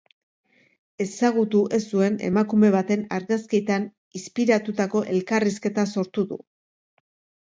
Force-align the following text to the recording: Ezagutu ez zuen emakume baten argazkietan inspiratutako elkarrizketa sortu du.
Ezagutu 1.03 1.59
ez 1.77 1.81
zuen 1.97 2.17
emakume 2.29 2.71
baten 2.77 3.03
argazkietan 3.19 3.85
inspiratutako 4.21 5.07
elkarrizketa 5.17 5.87
sortu 5.97 6.25
du. 6.33 6.41